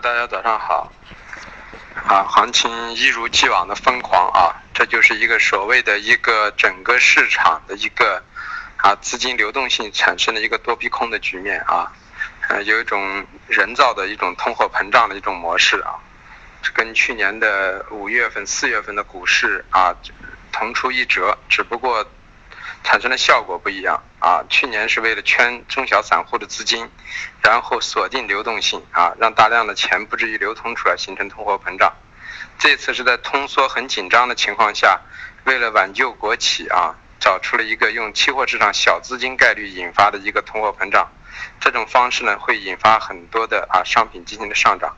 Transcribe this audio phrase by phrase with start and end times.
[0.00, 0.90] 大家早上好。
[2.06, 8.22] 啊，行情一如既往的疯狂啊，这就是一个所谓的一个整个市场的一个
[8.78, 11.92] 啊资金流动性产生的一个多逼空的局面啊，
[12.48, 16.00] 呃，有一种人造的一种通货膨胀的一种模式啊，
[16.72, 19.94] 跟去年的五月份、四月份的股市啊
[20.50, 22.06] 同出一辙，只不过。
[22.82, 24.42] 产生的效果不一样啊！
[24.48, 26.90] 去年是为了圈中小散户的资金，
[27.42, 31.92] 然后锁定流动性啊，让大量的钱不至于流通出来，形成通货膨胀。
[32.58, 35.00] 这次是在通缩很紧张的情况下，
[35.44, 41.08] 为了挽救国企啊，找出了一个用期货市场小资金概率引发的一个通货膨胀。
[41.60, 44.96] 这种方式呢，会引发很多的啊商品进行的上涨。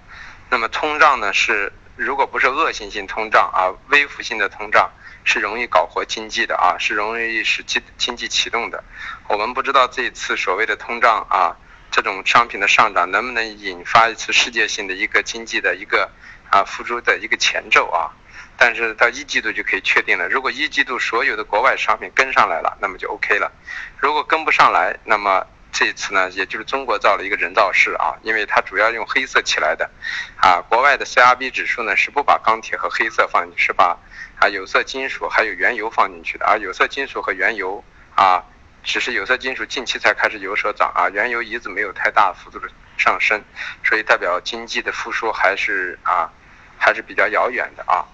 [0.48, 4.90] 那么通胀呢，是如果不是恶性性通胀啊，微幅性的通胀。
[5.24, 8.82] 是容易搞活经济的啊，是容易使经经济启动的。
[9.28, 11.54] 我们不知道这一次所谓的通胀啊，
[11.92, 16.10] 这种商品的上涨能不能引发一次世界性的一个经济的一个
[16.50, 18.10] 啊复苏的一个前奏啊。
[18.56, 23.52] 但是到一季度就可以确定了，如果一季度所有的国外商品跟上来了，那么就 OK 了。
[23.98, 29.90] 如果跟不上来，那么这一次呢，也就是中国造了一个人造势啊，因为它主要用黑色起来的
[30.36, 30.60] 啊。
[30.68, 33.98] 国外的 CRB 指数呢是不把钢铁和黑色放进去，是把。
[34.38, 37.84] 啊，有色金属还有原油放进去的，而有色金属和原油
[38.16, 38.42] 啊，
[38.82, 43.40] 只是有色金属近期才开始有所涨啊，原油一直没有太大幅度的上升，
[43.84, 46.28] 所以代表经济的复苏还是啊
[46.76, 48.04] 还是比较遥远的啊。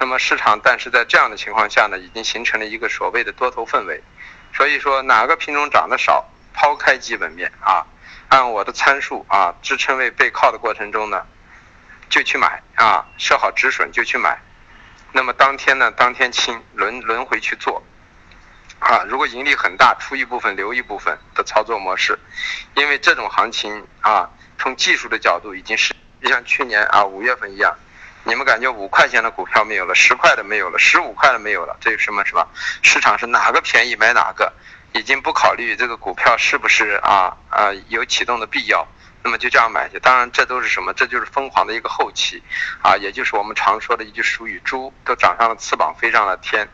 [0.00, 4.02] 那么市场，但是在这样的情况下呢，已经形成了一个所谓的多头氛围，
[4.52, 7.86] 所以说哪个品种涨得少，抛开基本面啊，
[8.30, 11.24] 按我的参数啊，支撑位背靠的过程中呢，
[12.08, 14.36] 就去买啊，设好止损就去买。
[15.12, 17.80] 那么当天呢，当天清轮轮回去做，
[18.80, 22.18] 啊，如果盈利很大，出一部分留一部分的操作模式，
[22.74, 27.72] 因为这种行情啊，从技术的角度已经是就像去年啊五月份一样，
[28.24, 32.48] 你们感觉五块钱的股票没有了，十块的没有了，十五块的没有了，这是什么是吧？
[32.82, 34.52] 市场是哪个便宜买哪个，
[34.92, 38.86] 已经不考虑这个股票是不是啊啊有启动的必要。
[39.20, 40.94] 那么就这样买去，当然这都是什么？
[40.94, 42.40] 这就是疯狂的一个后期，
[42.80, 46.66] 啊，也就是我们常说的一句俗语：猪都长上了翅膀飞上了天，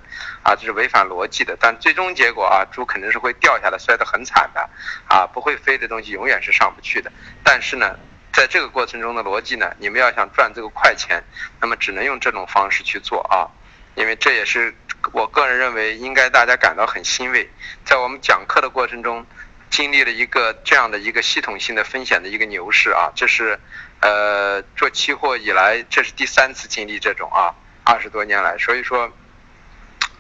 [0.43, 1.57] 啊，这是违反逻辑的。
[1.59, 4.69] 但最终结果啊，猪肯定是会掉下来，摔得很惨的，
[5.09, 7.11] 啊，不会飞的东西永远是上不去的。
[7.43, 7.99] 但是呢，
[8.31, 11.25] 在这个过程中的逻辑呢，你们要想赚这个快钱，
[11.63, 13.49] 那么只能用这种方式去做啊，
[13.95, 14.75] 因为这也是
[15.13, 17.49] 我个人认为应该大家感到很欣慰，
[17.85, 19.27] 在我们讲课的过程中。
[19.71, 23.59] 经历了一个这样的一个系统性的风险的一个牛市啊，这是，
[23.99, 27.51] 呃，做期货以来这是第三次经历这种啊，
[27.83, 29.13] 二十多年来，所以说，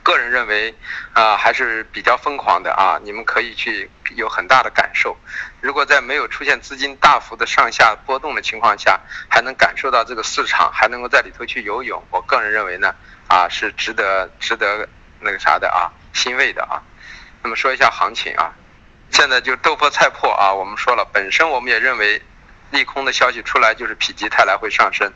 [0.04, 0.72] 个人认为
[1.14, 5.16] 啊还是比较疯狂的啊，你们可以去有很大的感受。
[5.60, 12.94] 如果在没有出现资金大幅的上下波动的情况下，还能感受到这个市场，还能够在里头去游泳，我个人认为呢
[13.26, 14.88] 啊是值得值得
[15.20, 16.82] 那个啥的啊，欣慰的啊。
[17.42, 18.52] 那么说一下行情啊。
[19.10, 20.52] 现在就豆破菜破啊！
[20.52, 22.20] 我们说了，本身我们也认为
[22.74, 25.12] 利空的消息出来就是否极泰来会上升，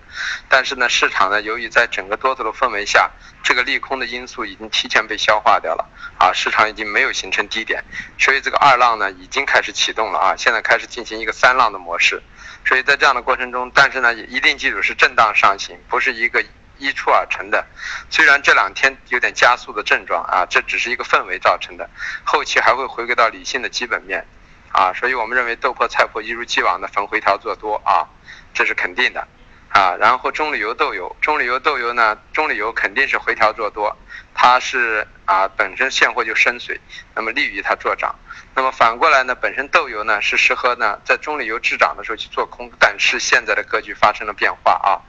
[0.48, 3.10] 但是呢，市场呢由于在整个多头的氛围下，
[3.42, 5.84] 这个利空的因素已经提前被消化掉了
[6.18, 7.84] 啊，市场已经没有形成低点，
[8.16, 12.22] 所以这个二浪呢已经开始启动了啊，现在开始进行一个三浪的模式，
[12.64, 16.44] 所以在这样的过程中，但是呢一定记住是震荡上行，不是一个。
[16.80, 17.66] 一触而成的，
[18.08, 21.90] 虽然这两天有点加速的症状啊，这只是一个氛围造成的，
[22.22, 24.24] 后期还会回归到理性的基本面，
[24.72, 28.06] 啊，所以我们认为豆粕菜粕一如既往的逢回调做多啊，
[28.54, 29.26] 这是肯定的，
[29.70, 33.96] 啊，然后中榈油豆油，中榈油豆油呢，中榈油肯定是回调做多，
[34.34, 36.80] 它是啊本身现货就深水，
[37.14, 38.14] 那么利于它做涨，
[38.54, 45.00] 那么反过来呢，本身豆油呢是适合呢在中榈油滞涨的时候去做空，但是现在的格局发生了变化啊，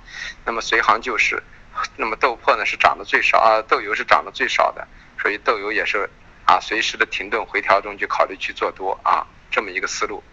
[0.46, 1.44] 那么随行就市。
[1.96, 4.86] 那么豆粕呢是涨得最少啊，豆油是涨得最少的，
[5.22, 6.10] 所以豆油也是
[6.46, 9.26] 啊随时的停顿回调中去考虑去做多啊。
[9.52, 10.24] 这么一个思路。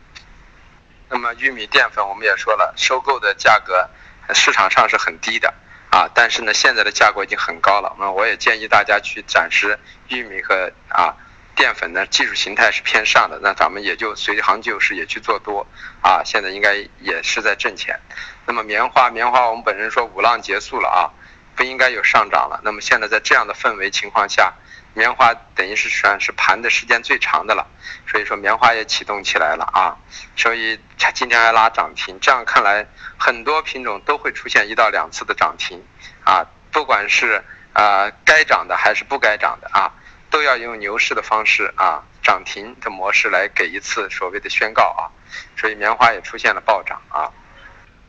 [1.09, 3.89] 那么玉米淀粉我们也说了，收购的价格
[4.35, 5.55] 市场上是很低的
[5.91, 7.95] 啊，但是呢现在的价格已经很高了。
[7.99, 11.15] 那我也建议大家去暂时玉米和啊
[11.55, 15.67] 淀粉呢技术形态是偏上的，那咱们也就随行就市也去做多
[16.03, 18.01] 啊，现在应该也是在挣钱。
[18.47, 21.11] 那么棉花棉花我们本身说五浪结束了啊。
[21.57, 22.61] 不应该有上涨了。
[22.63, 24.53] 那么现在在这样的氛围情况下，
[24.97, 27.67] 棉花等于是算是盘的时间最长的了，
[28.11, 29.95] 所以说棉花也启动起来了啊。
[30.37, 32.87] 所以它今天还拉涨停，这样看来
[33.19, 35.85] 很多品种都会出现一到两次的涨停
[36.25, 36.47] 啊。
[36.73, 37.45] 不管是
[37.75, 39.93] 啊该涨的还是不该涨的啊，
[40.31, 45.13] 都要用牛市的方式啊涨停的模式来给一次所谓的宣告啊。
[45.59, 47.29] 所以棉花也出现了暴涨啊。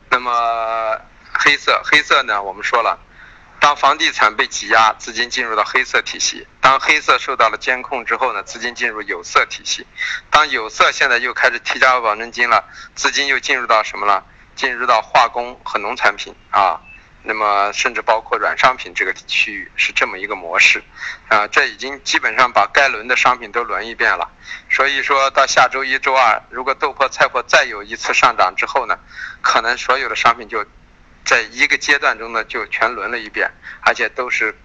[0.09, 0.97] 那么
[1.33, 2.97] 黑色，黑色呢，我们说了，
[3.59, 9.83] 当房地产被挤压，资金进入到黑色体系；当黑色受到了监控之后呢，资金进入有色体系；
[10.29, 12.63] 当有色现在又开始提交保证金了，
[12.95, 14.23] 资金又进入到什么了？
[14.55, 16.79] 进入到化工和农产品啊。
[17.23, 20.81] 那么，甚至包括软商品这个区域是这么一个模式，
[21.27, 24.31] 啊，这已经基本上把该轮的商品都轮一遍了。
[24.69, 28.97] 所以说到下周一周二，如果豆粕、菜粕再有一次上涨之后呢，
[29.41, 30.65] 可能所有的商品就
[31.27, 33.51] 在一个阶段中呢就全轮了一遍，
[33.81, 34.57] 而且都是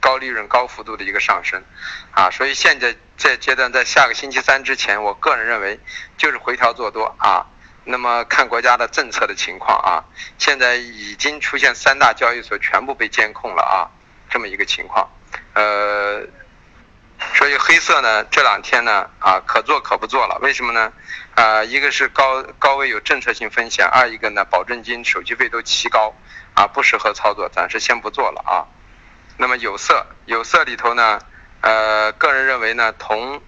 [0.00, 1.64] 高利润、高幅度的一个上升，
[2.12, 5.80] 啊，所以现在这阶段在下个星期三之前，我个人认为
[6.18, 7.46] 就是回调做多啊。
[7.84, 10.04] 那么看国家的政策的情况啊，
[10.36, 13.88] 现在已经出现三大交易所全部被监控了啊，
[14.28, 15.08] 这么一个情况，
[15.54, 16.20] 呃，
[17.34, 20.92] 所以黑色呢这两天呢啊可做可不做了，为什么呢？
[21.34, 26.14] 啊，一个是高高位有政策性风险，二一个呢保证金、手续费都奇高
[26.54, 28.66] 啊，不适合操作，暂时先不做了啊。
[29.36, 31.20] 那么有色有色里头呢，
[31.60, 33.40] 呃，个人认为呢铜。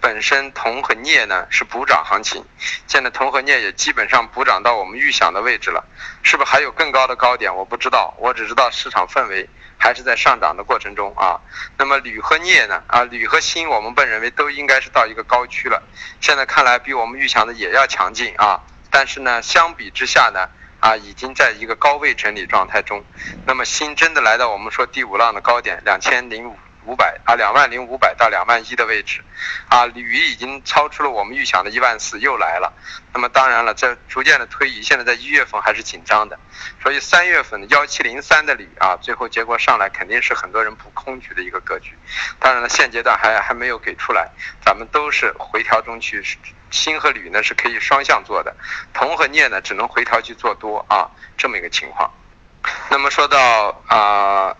[0.00, 2.44] 本身铜和镍呢是补涨行情，
[2.86, 5.84] 现在铜和镍也基本上补涨到我们预想的位置了，
[6.22, 7.52] 是不是还有更高的高点？
[7.52, 11.40] 我不知道，我只知道市场氛围还是在上涨的过程中啊。
[11.78, 12.82] 那么铝和镍呢？
[12.88, 15.82] 啊，铝和锌我们本认为都应该是到一个高区了，
[16.20, 18.60] 现在看来比我们预想的也要强劲啊。
[18.90, 20.48] 但是呢，相比之下呢，
[20.80, 23.04] 啊，已经在一个高位整理状态中。
[23.46, 26.56] 那么锌真的来到我们说第五浪的高点两千零五。
[26.88, 29.22] 五百啊，两万零五百到两万一的位置，
[29.68, 32.72] 啊，铝已经超出了我们预想的一万四，又来了。
[33.12, 36.38] 那么当然了，这逐渐的推移，现在在一月份还是紧张的，
[36.82, 41.92] 所以三月份幺七零三的铝啊，最后结果上来肯定是很多人补空局的一个格局。
[42.38, 44.30] 当然了，现阶段还还没有给出来，
[44.64, 46.24] 咱们都是回调中去，
[46.70, 48.56] 锌和铝呢是可以双向做的，
[48.94, 52.10] 铜和镍呢只能回调去做多啊，这么一个情况。
[52.88, 54.56] 那么说到啊。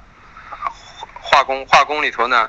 [1.31, 2.49] 化工化工里头呢，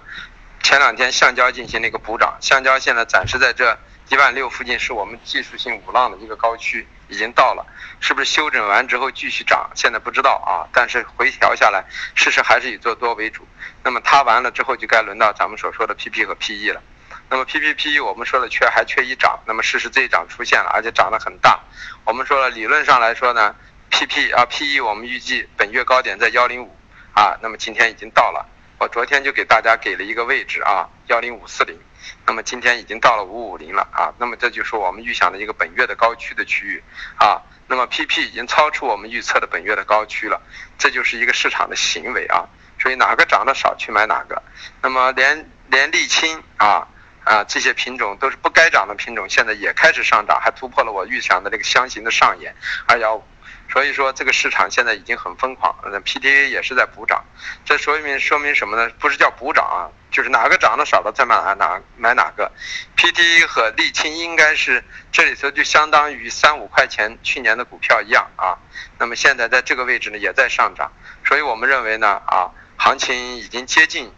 [0.64, 3.78] 前两天橡胶进行了一个补涨，橡胶现在暂时在这
[4.08, 7.66] 一万六附近，是我们技术性五浪的一个高区，已经到了，
[8.00, 9.70] 是不是修整完之后继续涨？
[9.76, 11.84] 现在不知道啊，但是回调下来，
[12.16, 13.46] 事实还是以做多为主。
[13.84, 16.82] 那么它完了之后，就该轮到咱们所说的 PP 和 PE 了。
[17.30, 21.60] 那么 PP、PE 我们说了缺还缺一涨，那么事实这一涨出现了，而且涨得很大。
[22.06, 23.54] 我们说了理论上来说呢
[23.92, 26.76] ，PP 啊 PE 我们预计本月高点在幺零五
[27.14, 28.48] 啊，那么今天已经到了。
[28.80, 31.78] 我昨天就给大家给了一个位置啊，幺零五四零，
[32.26, 36.82] 那么今天已经到了五五零了啊，那么这就是我们预想的一个本月的高区的区域
[37.18, 40.42] 啊，那么 PP 已经超出我们预测的本月的高区了，
[40.78, 42.48] 这就是一个市场的行为啊，
[42.80, 44.42] 所以哪个涨得少去买哪个，
[44.82, 46.88] 那么连连沥青啊
[47.26, 52.56] 啊这些品种都是不该涨的品种，现在也开始上涨，还突破了我预想的这个箱型的上沿
[52.88, 53.24] 二幺五。
[53.72, 57.24] 所以说这个市场现在已经很疯狂，那 PTA 也是在补涨，
[57.64, 58.92] 这说明说明什么呢？
[59.00, 62.52] 不是叫补涨啊，就是哪个涨得少的再买哪买哪个。
[62.98, 68.58] PTA 和沥青应该是这里头就相当于三五块钱去年的股票一样啊，
[68.98, 70.92] 那么现在在这个位置呢也在上涨，
[71.24, 74.12] 所以我们认为呢啊，行情已经接近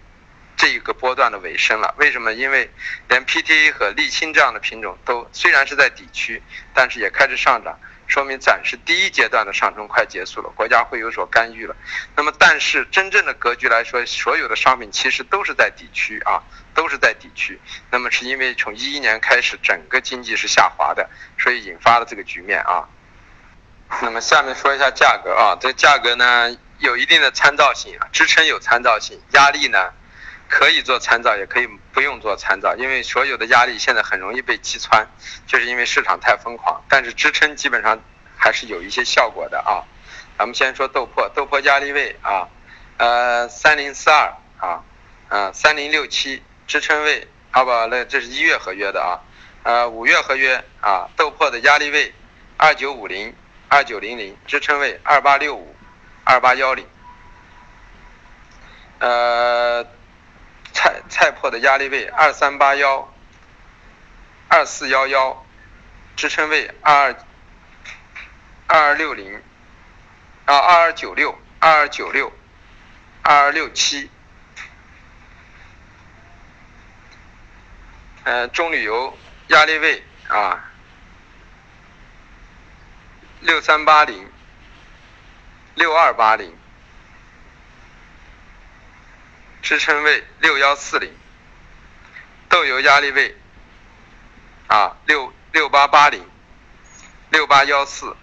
[0.55, 1.93] 这一个波段的尾声了。
[1.97, 2.31] 为什么？
[2.31, 2.71] 因为
[3.09, 6.41] 连 PTA 和沥青这样的品种都虽然是在底区，
[6.73, 7.77] 但是也开始上涨。
[8.11, 11.73] 说明暂时第一阶段的上升快结束了，国家会有所干预了。
[12.13, 16.43] 那么，但是真正的格局来说，所有的商品其实都是在底区啊，
[16.73, 17.57] 都是在底区。
[17.89, 21.09] 那么是因为从一一年开始，整个经济是下滑的，
[21.39, 22.83] 所以引发了这个局面啊。
[24.01, 29.89] 那么下面说一下价格啊，这价格呢有一定的参照性啊，支撑有参照性，压力呢
[30.51, 35.07] 可以做参照，也可以不用做参照，因为所有的压力现在很容易被击穿。
[35.47, 37.97] 就是因为市场太疯狂，但是支撑基本上
[38.37, 39.87] 还是有一些效果的啊。
[40.37, 42.49] 咱们先说豆粕，豆粕压力位啊，
[42.97, 44.83] 呃，三零四二啊，
[45.29, 49.23] 嗯，三零六七支撑位，好不，那这是一月合约的啊，
[49.63, 52.13] 呃，五月合约啊，豆粕的压力位
[52.57, 53.33] 二九五零、
[53.69, 55.73] 二九零零，支撑位二八六五、
[56.25, 56.85] 二八幺零，
[58.99, 59.85] 呃，
[61.11, 63.07] 菜粕的压力位二三八幺。
[64.53, 65.45] 二四幺幺，
[66.17, 67.15] 支撑位二二
[68.67, 69.41] 二二六零，
[70.43, 72.33] 啊二二九六二二九六
[73.21, 74.11] 二二六七，
[78.25, 80.69] 嗯，中旅游压力位啊
[83.39, 84.29] 六三八零
[85.75, 86.53] 六二八零，
[89.71, 91.09] 支撑位六幺四零，
[92.49, 93.37] 豆油压力位。
[94.67, 96.29] 啊，六六八八零，
[97.29, 98.13] 六八幺四，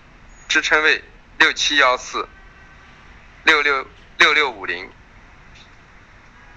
[0.47, 1.02] 支撑位
[1.38, 2.28] 六七幺四，
[3.45, 3.87] 六六
[4.19, 4.93] 六六五零。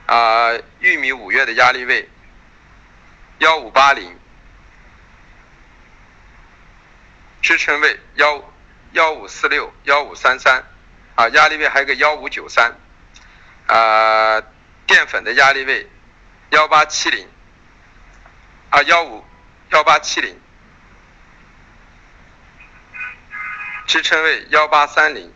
[0.07, 2.09] 啊，玉米五月的压力位
[3.39, 4.19] 幺五八零，
[7.41, 8.43] 支撑位幺
[8.91, 10.65] 幺五四六幺五三三，
[11.15, 12.75] 啊，压力位还有个幺五九三，
[13.67, 14.41] 啊，
[14.91, 15.89] 淀粉的压力位
[16.49, 17.25] 幺八七零，
[18.71, 19.23] 啊幺五
[19.69, 20.37] 幺八七零，
[23.87, 25.33] 支撑位幺八三零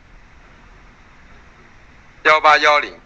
[2.23, 2.99] 幺八幺零。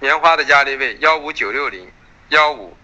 [0.00, 1.90] 棉花的压力位幺五九六零
[2.28, 2.76] 幺五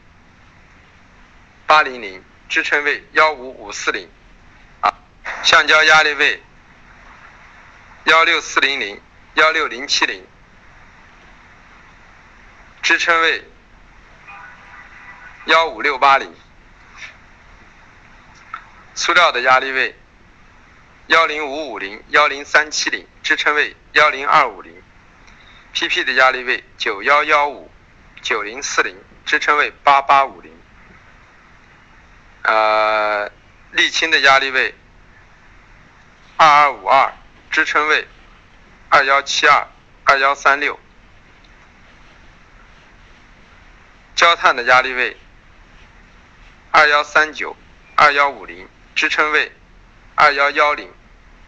[1.67, 4.09] 八零零，支撑位幺五五四零，
[4.81, 4.95] 啊，
[5.43, 6.43] 橡胶压力位
[8.05, 8.99] 幺六四零零
[9.35, 10.27] 幺六零七零，
[12.83, 13.45] 支撑位
[15.45, 16.35] 幺五六八零，
[18.95, 19.97] 塑料的压力位
[21.07, 24.83] 幺零五五零幺零三七零，支撑位幺零二五零。
[25.73, 27.71] PP 的压力位九幺幺五
[28.21, 30.53] 九零四零，支撑位八八五零。
[32.43, 33.31] 呃，
[33.73, 34.75] 沥青的压力位
[36.37, 37.13] 二二五二，
[37.53, 38.09] 支撑位
[38.89, 39.69] 二幺七二
[40.03, 40.81] 二幺三六。
[44.23, 45.17] 焦炭的压力位
[46.71, 47.57] 二幺三九
[47.97, 49.51] 二幺五零，支撑位
[50.15, 50.89] 二幺幺零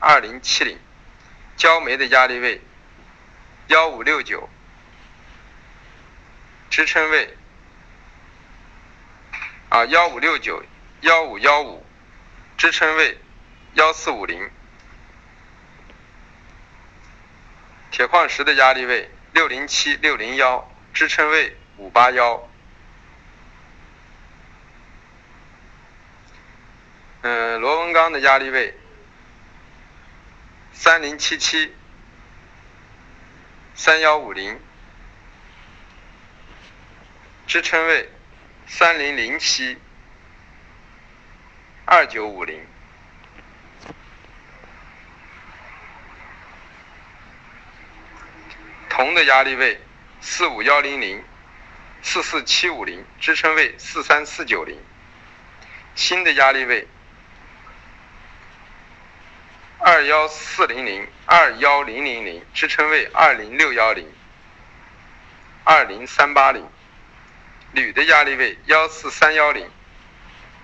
[0.01, 0.77] 二零七零。
[1.57, 2.61] 焦煤的压力位。
[3.69, 4.49] 幺五六九，
[6.69, 7.37] 支撑位
[9.69, 10.61] 啊，幺五六九
[11.03, 11.87] 幺五幺五，
[12.59, 13.17] 支撑位
[13.75, 14.51] 幺四五零。
[17.93, 22.49] 铁矿石的压力位六零七六零幺，支撑位五八幺。
[27.27, 28.75] 嗯，螺纹钢的压力位
[30.75, 31.75] 三零七七。
[33.77, 34.61] 三幺五零，
[37.47, 38.09] 支撑位
[38.67, 39.79] 三零零七
[41.87, 42.65] 二九五零，
[48.89, 49.81] 铜的压力位
[50.21, 51.25] 四五幺零零
[52.03, 54.79] 四四七五零，支撑位四三四九零，
[55.97, 56.87] 锌的压力位。
[59.87, 64.11] 二幺四零零二幺零零零，支撑位二零六幺零
[65.63, 66.67] 二零三八零，
[67.73, 69.71] 铝的压力位幺四三幺零，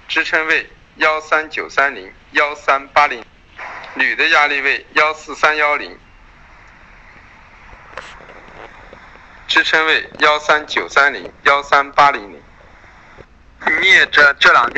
[0.08, 3.22] 支撑位幺三九三零幺三八零，
[3.92, 5.98] 铝的压力位幺四三幺零，
[9.46, 12.42] 支撑位幺三九三零幺三八零零。
[13.82, 14.68] 你也这这两天。